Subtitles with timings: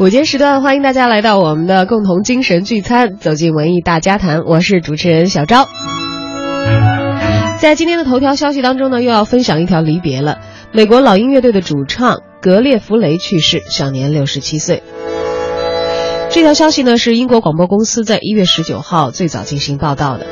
[0.00, 4.42] 午间时段，欢迎大家来到我们的共同精神聚餐，走进文艺大家谈。
[4.46, 5.66] 我是主持人小昭。
[7.58, 10.38] 在今天的头条消息当中呢，又要分享一条离别了。
[10.70, 14.84] 美国老鹰乐队的主唱格列弗雷去世，享年六十七岁。
[16.30, 20.28] 这条消息呢，是英国广播公司在一月十九号最早进行报道的。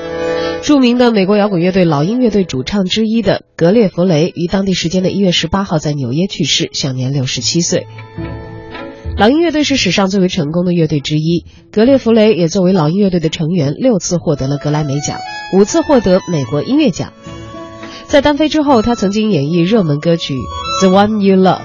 [0.62, 7.89] 著名的美国摇滚乐队老鹰乐队主唱之一的格列弗雷于当地时间的一月十八号在纽约去世，享年六十七岁。
[9.19, 15.19] 老鹰乐队是史上最为成功的乐队之一，格列弗雷也作为老鹰乐队的成员，六次获得了格莱美奖，
[15.55, 17.15] 五次获得美国音乐奖。
[18.06, 20.34] 在单飞之后，他曾经演绎热门歌曲
[20.80, 21.61] 《The One You Love》。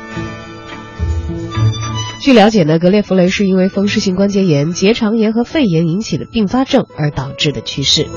[2.22, 8.08] 据了解呢，格列弗雷是因为风湿性关节炎、结肠炎和肺炎引起的并发症而导致的去世。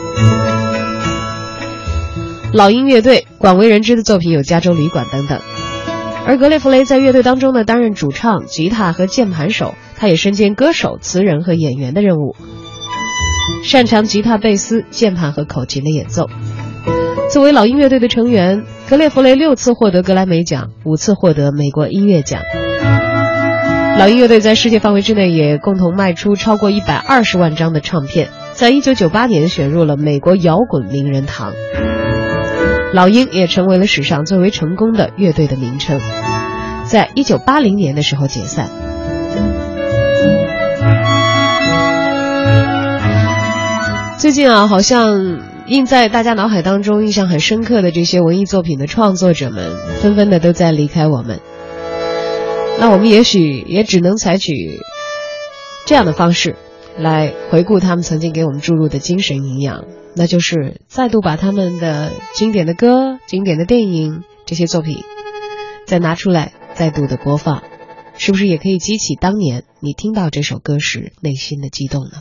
[2.52, 5.41] 老鹰乐队广为人知的作品有《加州旅馆》等等。
[6.27, 12.34] 而格列弗雷在乐队当中呢，担任主唱、吉他和键盘手，他也身兼歌手、词人和演员的任务，
[13.62, 16.29] 擅长吉他、贝斯、键盘和口琴的演奏。
[17.30, 22.40] 作为老鹰乐队的成员，格列弗雷六次获得格莱美奖，五次获得美国音乐奖。
[23.99, 31.52] 老鹰乐队在世界范围之内也共同卖出超过一百二十万张的唱片，在一九九八年选入了美国摇滚名人堂。
[32.95, 36.00] 老鹰也成为了史上最为成功的乐队的名称，
[36.84, 38.70] 在一九八零年的时候解散。
[44.16, 51.40] 最近啊，好像印在大家脑海当中印象很深刻的这些文艺作品的创作者们，纷纷的都在离开我们。
[52.78, 54.78] 那我们也许也只能采取
[55.84, 56.54] 这样的方式，
[56.98, 59.84] 来回顾他们曾经给我们注入的精神营养。
[60.16, 65.03] 那就是再度把他们的经典的歌、经典的电影这些作品
[65.87, 67.65] 再拿出来，再度的播放，
[68.16, 72.20] 是不是也可以激起当年你听到这首歌时内心的激动呢？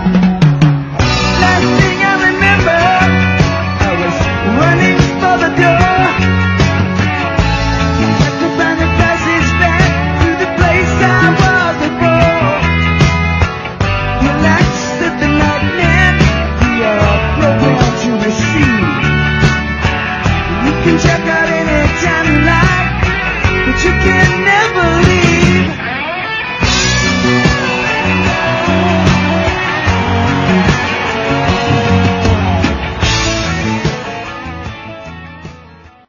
[24.39, 24.80] never